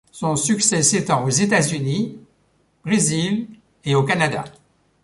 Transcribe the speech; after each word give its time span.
Son 0.11 0.35
succès 0.35 0.81
s'étend 0.81 1.23
aux 1.25 1.29
États-Unis, 1.29 2.17
Brésil 2.83 3.47
et 3.85 3.93
au 3.93 4.03
Canada. 4.03 4.45